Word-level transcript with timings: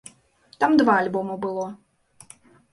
Там 0.59 0.77
два 0.81 0.95
альбома 1.01 1.37
было. 1.45 1.77